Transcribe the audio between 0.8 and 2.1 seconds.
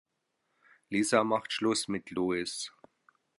Lisa macht Schluss mit